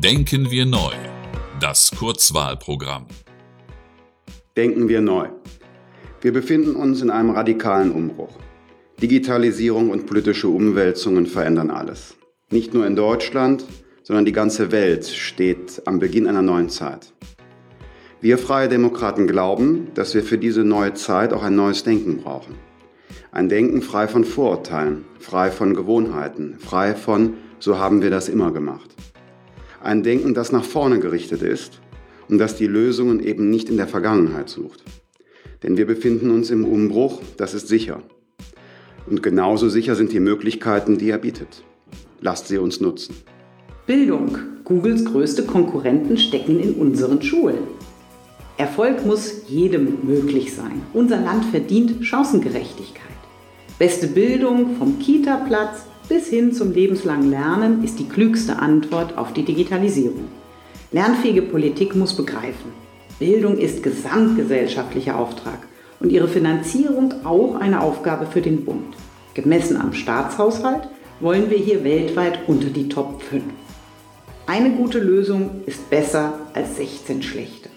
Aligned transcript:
Denken 0.00 0.52
wir 0.52 0.64
neu. 0.64 0.92
Das 1.60 1.90
Kurzwahlprogramm. 1.90 3.06
Denken 4.56 4.88
wir 4.88 5.00
neu. 5.00 5.26
Wir 6.20 6.32
befinden 6.32 6.76
uns 6.76 7.02
in 7.02 7.10
einem 7.10 7.30
radikalen 7.30 7.90
Umbruch. 7.90 8.38
Digitalisierung 9.02 9.90
und 9.90 10.06
politische 10.06 10.46
Umwälzungen 10.46 11.26
verändern 11.26 11.72
alles. 11.72 12.14
Nicht 12.48 12.74
nur 12.74 12.86
in 12.86 12.94
Deutschland, 12.94 13.64
sondern 14.04 14.24
die 14.24 14.30
ganze 14.30 14.70
Welt 14.70 15.04
steht 15.04 15.82
am 15.84 15.98
Beginn 15.98 16.28
einer 16.28 16.42
neuen 16.42 16.68
Zeit. 16.68 17.12
Wir 18.20 18.38
Freie 18.38 18.68
Demokraten 18.68 19.26
glauben, 19.26 19.88
dass 19.94 20.14
wir 20.14 20.22
für 20.22 20.38
diese 20.38 20.62
neue 20.62 20.94
Zeit 20.94 21.32
auch 21.32 21.42
ein 21.42 21.56
neues 21.56 21.82
Denken 21.82 22.18
brauchen. 22.18 22.54
Ein 23.32 23.48
Denken 23.48 23.82
frei 23.82 24.06
von 24.06 24.22
Vorurteilen, 24.22 25.06
frei 25.18 25.50
von 25.50 25.74
Gewohnheiten, 25.74 26.54
frei 26.60 26.94
von, 26.94 27.34
so 27.58 27.80
haben 27.80 28.00
wir 28.00 28.10
das 28.10 28.28
immer 28.28 28.52
gemacht. 28.52 28.94
Ein 29.82 30.02
Denken, 30.02 30.34
das 30.34 30.50
nach 30.50 30.64
vorne 30.64 30.98
gerichtet 30.98 31.42
ist 31.42 31.80
und 32.28 32.38
das 32.38 32.56
die 32.56 32.66
Lösungen 32.66 33.20
eben 33.20 33.48
nicht 33.48 33.68
in 33.68 33.76
der 33.76 33.86
Vergangenheit 33.86 34.48
sucht. 34.48 34.82
Denn 35.62 35.76
wir 35.76 35.86
befinden 35.86 36.30
uns 36.30 36.50
im 36.50 36.64
Umbruch, 36.64 37.22
das 37.36 37.54
ist 37.54 37.68
sicher. 37.68 38.02
Und 39.06 39.22
genauso 39.22 39.68
sicher 39.68 39.94
sind 39.94 40.12
die 40.12 40.20
Möglichkeiten, 40.20 40.98
die 40.98 41.10
er 41.10 41.18
bietet. 41.18 41.62
Lasst 42.20 42.48
sie 42.48 42.58
uns 42.58 42.80
nutzen. 42.80 43.14
Bildung. 43.86 44.38
Googles 44.64 45.04
größte 45.04 45.44
Konkurrenten 45.46 46.18
stecken 46.18 46.60
in 46.60 46.74
unseren 46.74 47.22
Schulen. 47.22 47.58
Erfolg 48.58 49.06
muss 49.06 49.48
jedem 49.48 49.98
möglich 50.02 50.52
sein. 50.52 50.82
Unser 50.92 51.20
Land 51.20 51.44
verdient 51.46 52.04
Chancengerechtigkeit. 52.04 53.06
Beste 53.78 54.08
Bildung 54.08 54.76
vom 54.76 54.98
Kita-Platz 54.98 55.86
bis 56.08 56.28
hin 56.28 56.52
zum 56.52 56.72
lebenslangen 56.72 57.30
Lernen 57.30 57.84
ist 57.84 57.98
die 57.98 58.08
klügste 58.08 58.58
Antwort 58.58 59.18
auf 59.18 59.32
die 59.34 59.44
Digitalisierung. 59.44 60.28
Lernfähige 60.90 61.42
Politik 61.42 61.94
muss 61.94 62.16
begreifen. 62.16 62.72
Bildung 63.18 63.58
ist 63.58 63.82
gesamtgesellschaftlicher 63.82 65.18
Auftrag 65.18 65.58
und 66.00 66.10
ihre 66.10 66.28
Finanzierung 66.28 67.12
auch 67.24 67.56
eine 67.56 67.82
Aufgabe 67.82 68.26
für 68.26 68.40
den 68.40 68.64
Bund. 68.64 68.96
Gemessen 69.34 69.76
am 69.76 69.92
Staatshaushalt 69.92 70.88
wollen 71.20 71.50
wir 71.50 71.58
hier 71.58 71.84
weltweit 71.84 72.40
unter 72.46 72.68
die 72.68 72.88
Top 72.88 73.22
5. 73.22 73.42
Eine 74.46 74.70
gute 74.70 74.98
Lösung 74.98 75.62
ist 75.66 75.90
besser 75.90 76.38
als 76.54 76.76
16 76.76 77.22
schlechte. 77.22 77.68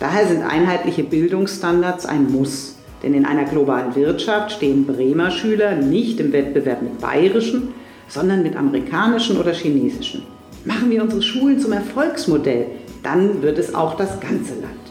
Daher 0.00 0.26
sind 0.26 0.42
einheitliche 0.42 1.04
Bildungsstandards 1.04 2.06
ein 2.06 2.32
Muss. 2.32 2.76
Denn 3.02 3.14
in 3.14 3.24
einer 3.24 3.44
globalen 3.44 3.94
Wirtschaft 3.96 4.52
stehen 4.52 4.86
Bremer 4.86 5.30
Schüler 5.30 5.76
nicht 5.76 6.20
im 6.20 6.32
Wettbewerb 6.32 6.82
mit 6.82 7.00
bayerischen, 7.00 7.74
sondern 8.08 8.42
mit 8.42 8.56
amerikanischen 8.56 9.38
oder 9.38 9.52
chinesischen. 9.52 10.22
Machen 10.64 10.90
wir 10.90 11.02
unsere 11.02 11.22
Schulen 11.22 11.58
zum 11.58 11.72
Erfolgsmodell, 11.72 12.66
dann 13.02 13.42
wird 13.42 13.58
es 13.58 13.74
auch 13.74 13.96
das 13.96 14.20
ganze 14.20 14.54
Land. 14.54 14.82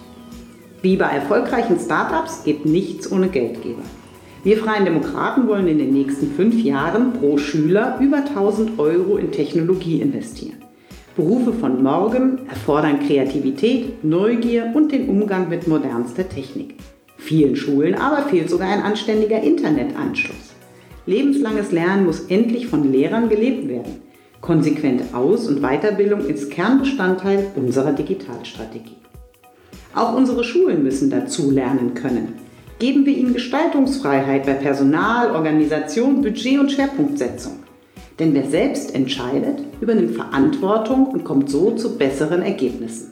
Wie 0.82 0.98
bei 0.98 1.06
erfolgreichen 1.06 1.80
Startups 1.80 2.44
geht 2.44 2.66
nichts 2.66 3.10
ohne 3.12 3.30
Geldgeber. 3.30 3.84
Wir 4.44 4.58
Freien 4.58 4.86
Demokraten 4.86 5.48
wollen 5.48 5.68
in 5.68 5.78
den 5.78 5.94
nächsten 5.94 6.32
fünf 6.32 6.62
Jahren 6.64 7.14
pro 7.14 7.38
Schüler 7.38 7.98
über 8.02 8.18
1000 8.18 8.80
Euro 8.80 9.18
in 9.18 9.32
Technologie 9.32 10.02
investieren. 10.02 10.58
Berufe 11.16 11.54
von 11.54 11.84
morgen 11.84 12.48
erfordern 12.50 13.00
Kreativität, 13.00 14.04
Neugier 14.04 14.72
und 14.74 14.92
den 14.92 15.08
Umgang 15.10 15.48
mit 15.50 15.68
modernster 15.68 16.28
Technik. 16.28 16.76
Vielen 17.24 17.56
Schulen 17.56 17.94
aber 17.94 18.24
fehlt 18.24 18.50
sogar 18.50 18.68
ein 18.68 18.82
anständiger 18.82 19.42
Internetanschluss. 19.42 20.56
Lebenslanges 21.06 21.72
Lernen 21.72 22.06
muss 22.06 22.22
endlich 22.22 22.66
von 22.66 22.92
Lehrern 22.92 23.30
gelebt 23.30 23.70
werden. 23.70 24.02
Konsequente 24.42 25.16
Aus- 25.16 25.48
und 25.48 25.62
Weiterbildung 25.62 26.22
ist 26.22 26.50
Kernbestandteil 26.50 27.52
unserer 27.56 27.94
Digitalstrategie. 27.94 28.98
Auch 29.94 30.16
unsere 30.16 30.44
Schulen 30.44 30.82
müssen 30.82 31.12
dazu 31.12 31.52
lernen 31.52 31.94
können. 31.94 32.34
Geben 32.80 33.06
wir 33.06 33.16
ihnen 33.16 33.34
Gestaltungsfreiheit 33.34 34.48
bei 34.48 34.54
Personal, 34.54 35.32
Organisation, 35.32 36.22
Budget 36.22 36.60
und 36.60 36.72
Schwerpunktsetzung. 36.72 37.60
Denn 38.18 38.34
wer 38.34 38.50
selbst 38.50 38.96
entscheidet, 38.96 39.60
übernimmt 39.80 40.16
Verantwortung 40.16 41.06
und 41.06 41.24
kommt 41.24 41.52
so 41.52 41.76
zu 41.76 42.00
besseren 42.00 42.42
Ergebnissen. 42.42 43.12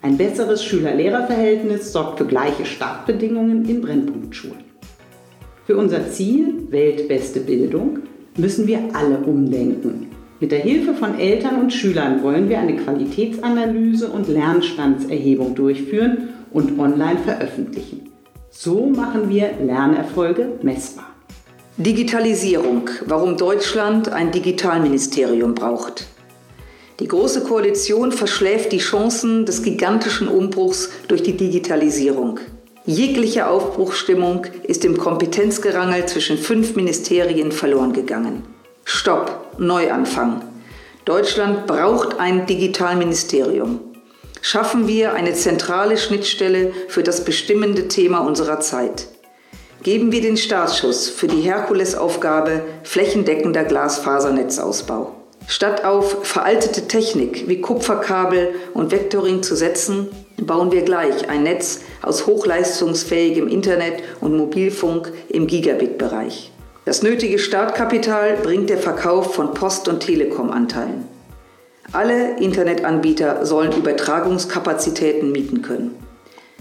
Ein 0.00 0.16
besseres 0.16 0.62
Schüler-Lehrer-Verhältnis 0.62 1.92
sorgt 1.92 2.18
für 2.18 2.24
gleiche 2.24 2.64
Startbedingungen 2.64 3.68
in 3.68 3.80
Brennpunktschulen. 3.80 4.62
Für 5.66 5.76
unser 5.76 6.08
Ziel, 6.10 6.68
weltbeste 6.70 7.40
Bildung, 7.40 7.98
müssen 8.36 8.68
wir 8.68 8.78
alle 8.92 9.18
umdenken. 9.18 10.06
Mit 10.38 10.52
der 10.52 10.60
Hilfe 10.60 10.94
von 10.94 11.18
Eltern 11.18 11.60
und 11.60 11.72
Schülern 11.72 12.22
wollen 12.22 12.48
wir 12.48 12.60
eine 12.60 12.76
Qualitätsanalyse 12.76 14.08
und 14.08 14.28
Lernstandserhebung 14.28 15.56
durchführen 15.56 16.28
und 16.52 16.78
online 16.78 17.18
veröffentlichen. 17.18 18.12
So 18.50 18.86
machen 18.86 19.28
wir 19.28 19.50
Lernerfolge 19.60 20.60
messbar. 20.62 21.06
Digitalisierung, 21.76 22.88
warum 23.06 23.36
Deutschland 23.36 24.12
ein 24.12 24.30
Digitalministerium 24.30 25.56
braucht. 25.56 26.06
Die 27.00 27.06
Große 27.06 27.44
Koalition 27.44 28.10
verschläft 28.10 28.72
die 28.72 28.78
Chancen 28.78 29.46
des 29.46 29.62
gigantischen 29.62 30.26
Umbruchs 30.26 30.90
durch 31.06 31.22
die 31.22 31.36
Digitalisierung. 31.36 32.40
Jegliche 32.86 33.46
Aufbruchsstimmung 33.46 34.46
ist 34.64 34.84
im 34.84 34.96
Kompetenzgerangel 34.96 36.06
zwischen 36.06 36.38
fünf 36.38 36.74
Ministerien 36.74 37.52
verloren 37.52 37.92
gegangen. 37.92 38.42
Stopp, 38.84 39.58
Neuanfang. 39.58 40.42
Deutschland 41.04 41.68
braucht 41.68 42.18
ein 42.18 42.46
Digitalministerium. 42.46 43.78
Schaffen 44.40 44.88
wir 44.88 45.12
eine 45.12 45.34
zentrale 45.34 45.98
Schnittstelle 45.98 46.72
für 46.88 47.04
das 47.04 47.24
bestimmende 47.24 47.86
Thema 47.86 48.20
unserer 48.20 48.58
Zeit. 48.58 49.06
Geben 49.84 50.10
wir 50.10 50.20
den 50.20 50.36
Startschuss 50.36 51.08
für 51.08 51.28
die 51.28 51.42
Herkulesaufgabe 51.42 52.62
flächendeckender 52.82 53.62
Glasfasernetzausbau. 53.64 55.17
Statt 55.50 55.82
auf 55.82 56.26
veraltete 56.26 56.88
Technik 56.88 57.48
wie 57.48 57.62
Kupferkabel 57.62 58.50
und 58.74 58.92
Vectoring 58.92 59.42
zu 59.42 59.56
setzen, 59.56 60.08
bauen 60.36 60.70
wir 60.72 60.82
gleich 60.82 61.30
ein 61.30 61.42
Netz 61.42 61.80
aus 62.02 62.26
hochleistungsfähigem 62.26 63.48
Internet 63.48 64.02
und 64.20 64.36
Mobilfunk 64.36 65.10
im 65.30 65.46
Gigabit-Bereich. 65.46 66.52
Das 66.84 67.02
nötige 67.02 67.38
Startkapital 67.38 68.36
bringt 68.42 68.68
der 68.68 68.76
Verkauf 68.76 69.34
von 69.34 69.54
Post- 69.54 69.88
und 69.88 70.00
Telekom-Anteilen. 70.00 71.08
Alle 71.92 72.38
Internetanbieter 72.38 73.46
sollen 73.46 73.72
Übertragungskapazitäten 73.72 75.32
mieten 75.32 75.62
können. 75.62 75.96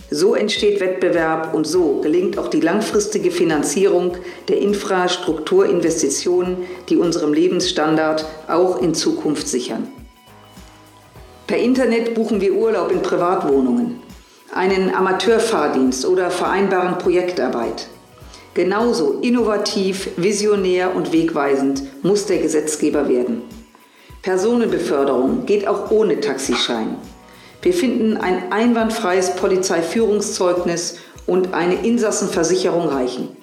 So 0.09 0.35
entsteht 0.35 0.79
Wettbewerb 0.79 1.53
und 1.53 1.67
so 1.67 1.99
gelingt 2.01 2.37
auch 2.37 2.47
die 2.47 2.61
langfristige 2.61 3.29
Finanzierung 3.29 4.15
der 4.47 4.59
Infrastrukturinvestitionen, 4.59 6.59
die 6.87 6.95
unserem 6.95 7.33
Lebensstandard 7.33 8.25
auch 8.47 8.81
in 8.81 8.93
Zukunft 8.93 9.49
sichern. 9.49 9.89
Per 11.45 11.57
Internet 11.57 12.13
buchen 12.13 12.39
wir 12.39 12.53
Urlaub 12.53 12.89
in 12.91 13.01
Privatwohnungen, 13.01 13.99
einen 14.53 14.93
Amateurfahrdienst 14.93 16.05
oder 16.05 16.31
vereinbaren 16.31 16.97
Projektarbeit. 16.97 17.87
Genauso 18.53 19.19
innovativ, 19.21 20.09
visionär 20.17 20.95
und 20.95 21.11
wegweisend 21.11 21.83
muss 22.03 22.25
der 22.25 22.39
Gesetzgeber 22.39 23.09
werden. 23.09 23.41
Personenbeförderung 24.21 25.45
geht 25.45 25.67
auch 25.67 25.91
ohne 25.91 26.19
Taxischein. 26.19 26.97
Wir 27.61 27.73
finden 27.73 28.17
ein 28.17 28.51
einwandfreies 28.51 29.35
Polizeiführungszeugnis 29.35 30.97
und 31.25 31.53
eine 31.53 31.85
Insassenversicherung 31.85 32.87
reichen. 32.87 33.35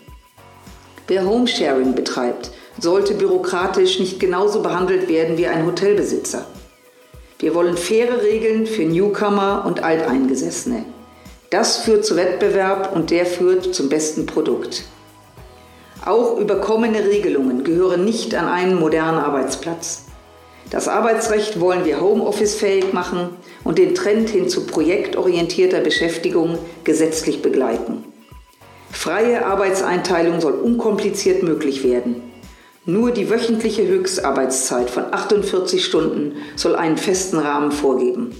Wer 1.06 1.26
Homesharing 1.26 1.94
betreibt, 1.94 2.50
sollte 2.80 3.14
bürokratisch 3.14 4.00
nicht 4.00 4.18
genauso 4.18 4.62
behandelt 4.62 5.08
werden 5.08 5.36
wie 5.36 5.46
ein 5.46 5.66
Hotelbesitzer. 5.66 6.46
Wir 7.38 7.54
wollen 7.54 7.76
faire 7.76 8.22
Regeln 8.22 8.66
für 8.66 8.84
Newcomer 8.84 9.64
und 9.66 9.84
Alteingesessene. 9.84 10.84
Das 11.50 11.78
führt 11.78 12.06
zu 12.06 12.16
Wettbewerb 12.16 12.96
und 12.96 13.10
der 13.10 13.26
führt 13.26 13.74
zum 13.74 13.88
besten 13.88 14.26
Produkt. 14.26 14.84
Auch 16.04 16.38
überkommene 16.38 17.04
Regelungen 17.04 17.64
gehören 17.64 18.04
nicht 18.04 18.34
an 18.34 18.48
einen 18.48 18.78
modernen 18.78 19.18
Arbeitsplatz. 19.18 20.06
Das 20.70 20.88
Arbeitsrecht 20.88 21.60
wollen 21.60 21.84
wir 21.84 22.00
Homeoffice-fähig 22.00 22.92
machen 22.92 23.30
und 23.62 23.78
den 23.78 23.94
Trend 23.94 24.30
hin 24.30 24.48
zu 24.48 24.66
projektorientierter 24.66 25.80
Beschäftigung 25.80 26.58
gesetzlich 26.84 27.42
begleiten. 27.42 28.04
Freie 28.90 29.44
Arbeitseinteilung 29.44 30.40
soll 30.40 30.54
unkompliziert 30.54 31.42
möglich 31.42 31.84
werden. 31.84 32.22
Nur 32.86 33.12
die 33.12 33.30
wöchentliche 33.30 33.86
Höchstarbeitszeit 33.86 34.90
von 34.90 35.12
48 35.12 35.84
Stunden 35.84 36.36
soll 36.54 36.76
einen 36.76 36.96
festen 36.96 37.38
Rahmen 37.38 37.72
vorgeben. 37.72 38.32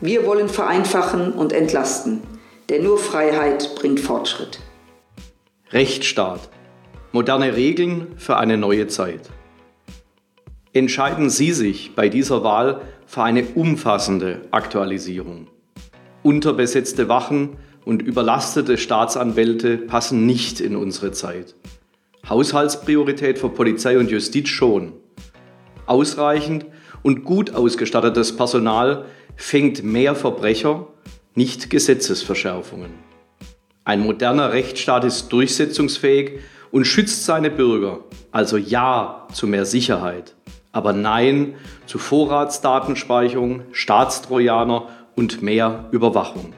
Wir 0.00 0.26
wollen 0.26 0.48
vereinfachen 0.48 1.32
und 1.32 1.52
entlasten, 1.52 2.22
denn 2.68 2.84
nur 2.84 2.98
Freiheit 2.98 3.74
bringt 3.74 4.00
Fortschritt. 4.00 4.60
Rechtsstaat. 5.70 6.48
Moderne 7.12 7.56
Regeln 7.56 8.08
für 8.16 8.36
eine 8.36 8.56
neue 8.56 8.86
Zeit. 8.88 9.30
Entscheiden 10.74 11.28
Sie 11.28 11.52
sich 11.52 11.94
bei 11.94 12.08
dieser 12.08 12.44
Wahl 12.44 12.80
für 13.04 13.22
eine 13.22 13.44
umfassende 13.44 14.40
Aktualisierung. 14.52 15.48
Unterbesetzte 16.22 17.10
Wachen 17.10 17.58
und 17.84 18.00
überlastete 18.00 18.78
Staatsanwälte 18.78 19.76
passen 19.76 20.24
nicht 20.24 20.60
in 20.60 20.74
unsere 20.74 21.12
Zeit. 21.12 21.56
Haushaltspriorität 22.26 23.38
für 23.38 23.50
Polizei 23.50 23.98
und 23.98 24.10
Justiz 24.10 24.48
schon. 24.48 24.94
Ausreichend 25.84 26.64
und 27.02 27.24
gut 27.24 27.54
ausgestattetes 27.54 28.34
Personal 28.34 29.04
fängt 29.36 29.84
mehr 29.84 30.14
Verbrecher, 30.14 30.86
nicht 31.34 31.68
Gesetzesverschärfungen. 31.68 32.92
Ein 33.84 34.00
moderner 34.00 34.54
Rechtsstaat 34.54 35.04
ist 35.04 35.28
durchsetzungsfähig 35.32 36.38
und 36.70 36.86
schützt 36.86 37.26
seine 37.26 37.50
Bürger, 37.50 38.04
also 38.30 38.56
Ja 38.56 39.28
zu 39.34 39.46
mehr 39.46 39.66
Sicherheit, 39.66 40.34
aber 40.72 40.92
Nein 40.92 41.54
zu 41.86 41.98
Vorratsdatenspeicherung, 41.98 43.62
Staatstrojaner 43.72 44.88
und 45.14 45.42
mehr 45.42 45.88
Überwachung. 45.92 46.54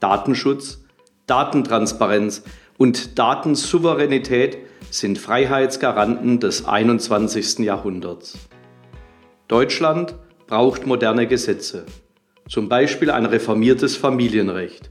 Datenschutz, 0.00 0.84
Datentransparenz 1.26 2.42
und 2.76 3.18
Datensouveränität 3.18 4.58
sind 4.90 5.18
Freiheitsgaranten 5.18 6.40
des 6.40 6.66
21. 6.66 7.60
Jahrhunderts. 7.60 8.38
Deutschland 9.46 10.14
braucht 10.46 10.86
moderne 10.86 11.26
Gesetze, 11.26 11.86
zum 12.48 12.68
Beispiel 12.68 13.10
ein 13.10 13.26
reformiertes 13.26 13.96
Familienrecht. 13.96 14.90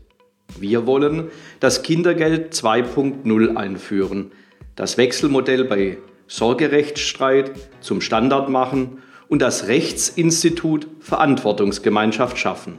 Wir 0.58 0.86
wollen 0.86 1.30
das 1.60 1.84
Kindergeld 1.84 2.54
2.0 2.54 3.56
einführen, 3.56 4.32
das 4.76 4.98
Wechselmodell 4.98 5.66
bei 5.66 5.98
Sorgerechtsstreit 6.30 7.52
zum 7.82 8.00
Standard 8.00 8.50
machen 8.50 9.00
und 9.28 9.42
das 9.42 9.68
Rechtsinstitut 9.68 10.88
Verantwortungsgemeinschaft 11.00 12.38
schaffen. 12.38 12.78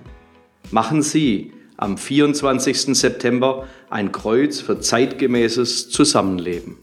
Machen 0.71 1.03
Sie 1.03 1.53
am 1.77 1.99
24. 1.99 2.97
September 2.97 3.67
ein 3.91 4.13
Kreuz 4.13 4.61
für 4.61 4.81
zeitgemäßes 4.81 5.91
Zusammenleben. 5.91 6.79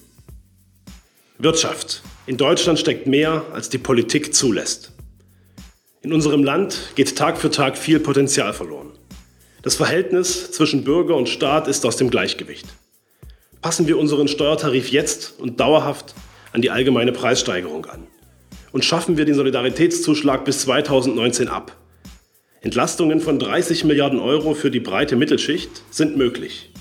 Wirtschaft. 1.39 2.03
In 2.25 2.35
Deutschland 2.37 2.79
steckt 2.79 3.07
mehr, 3.07 3.45
als 3.53 3.69
die 3.69 3.77
Politik 3.77 4.35
zulässt. 4.35 4.91
In 6.01 6.11
unserem 6.11 6.43
Land 6.43 6.91
geht 6.95 7.15
Tag 7.15 7.37
für 7.37 7.49
Tag 7.49 7.77
viel 7.77 7.99
Potenzial 7.99 8.53
verloren. 8.53 8.91
Das 9.61 9.75
Verhältnis 9.75 10.51
zwischen 10.51 10.83
Bürger 10.83 11.15
und 11.15 11.29
Staat 11.29 11.67
ist 11.67 11.85
aus 11.85 11.95
dem 11.95 12.09
Gleichgewicht. 12.09 12.67
Passen 13.61 13.87
wir 13.87 13.97
unseren 13.97 14.27
Steuertarif 14.27 14.89
jetzt 14.91 15.39
und 15.39 15.59
dauerhaft 15.59 16.15
an 16.57 16.63
die 16.63 16.71
allgemeine 16.71 17.12
Preissteigerung 17.12 17.86
an. 17.86 18.07
Und 18.71 18.83
schaffen 18.83 19.15
wir 19.15 19.25
den 19.25 19.36
Solidaritätszuschlag 19.36 20.44
bis 20.44 20.62
2019 20.62 21.50
ab. 21.50 21.77
Entlastungen 22.62 23.21
von 23.21 23.38
30 23.38 23.83
Milliarden 23.83 24.19
Euro 24.19 24.56
für 24.56 24.71
die 24.71 24.80
breite 24.80 25.15
Mittelschicht 25.15 25.69
sind 25.92 26.18
möglich. 26.18 26.71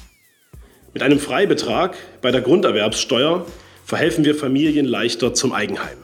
Mit 0.94 1.02
einem 1.02 1.18
Freibetrag 1.18 1.94
bei 2.22 2.30
der 2.30 2.40
Grunderwerbssteuer 2.40 3.44
verhelfen 3.84 4.24
wir 4.24 4.34
Familien 4.34 4.86
leichter 4.86 5.34
zum 5.34 5.52
Eigenheim. 5.52 5.98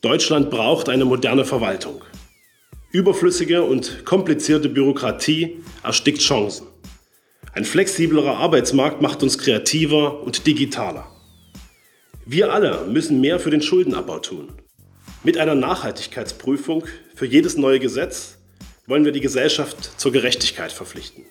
Deutschland 0.00 0.48
braucht 0.48 0.88
eine 0.88 1.04
moderne 1.04 1.44
Verwaltung. 1.44 2.04
Überflüssige 2.92 3.64
und 3.64 4.04
komplizierte 4.04 4.68
Bürokratie 4.68 5.56
erstickt 5.82 6.20
Chancen. 6.20 6.68
Ein 7.52 7.64
flexiblerer 7.64 8.36
Arbeitsmarkt 8.36 9.02
macht 9.02 9.24
uns 9.24 9.38
kreativer 9.38 10.22
und 10.22 10.46
digitaler. 10.46 11.13
Wir 12.26 12.54
alle 12.54 12.86
müssen 12.86 13.20
mehr 13.20 13.38
für 13.38 13.50
den 13.50 13.60
Schuldenabbau 13.60 14.18
tun. 14.18 14.48
Mit 15.24 15.36
einer 15.36 15.54
Nachhaltigkeitsprüfung 15.54 16.84
für 17.14 17.26
jedes 17.26 17.58
neue 17.58 17.78
Gesetz 17.78 18.38
wollen 18.86 19.04
wir 19.04 19.12
die 19.12 19.20
Gesellschaft 19.20 20.00
zur 20.00 20.10
Gerechtigkeit 20.12 20.72
verpflichten. 20.72 21.24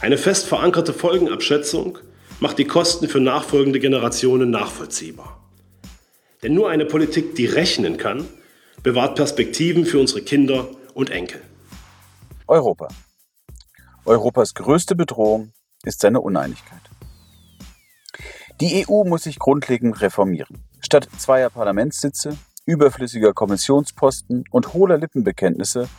Eine 0.00 0.16
fest 0.16 0.46
verankerte 0.46 0.92
Folgenabschätzung 0.92 1.98
macht 2.38 2.58
die 2.58 2.66
Kosten 2.66 3.08
für 3.08 3.18
nachfolgende 3.18 3.80
Generationen 3.80 4.50
nachvollziehbar. 4.50 5.42
Denn 6.42 6.54
nur 6.54 6.70
eine 6.70 6.84
Politik, 6.84 7.34
die 7.34 7.46
rechnen 7.46 7.96
kann, 7.96 8.28
bewahrt 8.84 9.16
Perspektiven 9.16 9.86
für 9.86 9.98
unsere 9.98 10.22
Kinder 10.22 10.68
und 10.94 11.10
Enkel. 11.10 11.40
Europa. 12.46 12.88
Europas 14.04 14.54
größte 14.54 14.94
Bedrohung 14.94 15.52
ist 15.82 16.00
seine 16.00 16.20
Uneinigkeit. 16.20 16.82
Die 18.60 18.86
EU 18.88 19.04
muss 19.04 19.24
sich 19.24 19.38
grundlegend 19.38 20.00
reformieren. 20.00 20.64
Statt 20.80 21.08
zweier 21.18 21.50
Parlamentssitze, 21.50 22.38
überflüssiger 22.64 23.34
Kommissionsposten 23.34 24.44
und 24.50 24.72
hohler 24.72 24.96
Lippenbekenntnisse 24.96 25.90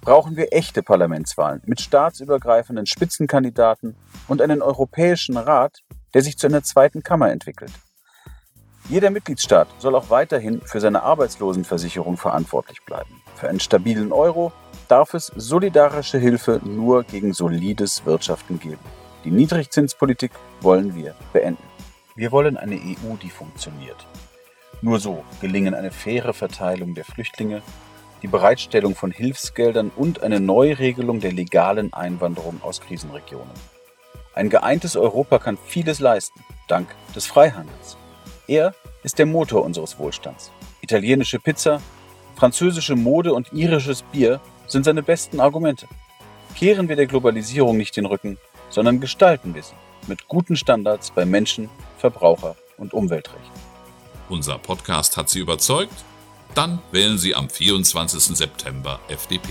brauchen 0.00 0.34
wir 0.34 0.50
echte 0.50 0.82
Parlamentswahlen 0.82 1.60
mit 1.66 1.82
staatsübergreifenden 1.82 2.86
Spitzenkandidaten 2.86 3.96
und 4.28 4.40
einen 4.40 4.62
Europäischen 4.62 5.36
Rat, 5.36 5.82
der 6.14 6.22
sich 6.22 6.38
zu 6.38 6.46
einer 6.46 6.62
zweiten 6.62 7.02
Kammer 7.02 7.30
entwickelt. 7.30 7.72
Jeder 8.88 9.10
Mitgliedstaat 9.10 9.68
soll 9.78 9.94
auch 9.94 10.08
weiterhin 10.08 10.62
für 10.62 10.80
seine 10.80 11.02
Arbeitslosenversicherung 11.02 12.16
verantwortlich 12.16 12.82
bleiben. 12.86 13.20
Für 13.34 13.50
einen 13.50 13.60
stabilen 13.60 14.12
Euro 14.12 14.52
darf 14.88 15.12
es 15.12 15.26
solidarische 15.36 16.18
Hilfe 16.18 16.62
nur 16.64 17.04
gegen 17.04 17.34
solides 17.34 18.06
Wirtschaften 18.06 18.58
geben. 18.58 18.80
Die 19.24 19.30
Niedrigzinspolitik 19.30 20.30
wollen 20.62 20.94
wir 20.94 21.14
beenden. 21.34 21.75
Wir 22.16 22.32
wollen 22.32 22.56
eine 22.56 22.76
EU, 22.76 23.16
die 23.22 23.28
funktioniert. 23.28 24.06
Nur 24.80 24.98
so 25.00 25.22
gelingen 25.42 25.74
eine 25.74 25.90
faire 25.90 26.32
Verteilung 26.32 26.94
der 26.94 27.04
Flüchtlinge, 27.04 27.60
die 28.22 28.26
Bereitstellung 28.26 28.94
von 28.94 29.10
Hilfsgeldern 29.10 29.92
und 29.94 30.22
eine 30.22 30.40
Neuregelung 30.40 31.20
der 31.20 31.32
legalen 31.32 31.92
Einwanderung 31.92 32.62
aus 32.62 32.80
Krisenregionen. 32.80 33.52
Ein 34.34 34.48
geeintes 34.48 34.96
Europa 34.96 35.38
kann 35.38 35.58
vieles 35.66 36.00
leisten, 36.00 36.42
dank 36.68 36.88
des 37.14 37.26
Freihandels. 37.26 37.98
Er 38.48 38.74
ist 39.02 39.18
der 39.18 39.26
Motor 39.26 39.62
unseres 39.62 39.98
Wohlstands. 39.98 40.52
Italienische 40.80 41.38
Pizza, 41.38 41.82
französische 42.34 42.96
Mode 42.96 43.34
und 43.34 43.52
irisches 43.52 44.00
Bier 44.02 44.40
sind 44.66 44.86
seine 44.86 45.02
besten 45.02 45.38
Argumente. 45.38 45.86
Kehren 46.54 46.88
wir 46.88 46.96
der 46.96 47.06
Globalisierung 47.06 47.76
nicht 47.76 47.94
den 47.94 48.06
Rücken, 48.06 48.38
sondern 48.68 49.00
gestalten 49.00 49.54
wir 49.54 49.62
sie 49.62 49.74
mit 50.06 50.28
guten 50.28 50.56
Standards 50.56 51.10
bei 51.10 51.24
Menschen, 51.24 51.68
Verbraucher 51.98 52.56
und 52.78 52.92
Umweltrecht. 52.94 53.50
Unser 54.28 54.58
Podcast 54.58 55.16
hat 55.16 55.28
Sie 55.28 55.38
überzeugt? 55.38 56.04
Dann 56.54 56.80
wählen 56.90 57.18
Sie 57.18 57.34
am 57.34 57.48
24. 57.48 58.36
September 58.36 59.00
FDP. 59.08 59.50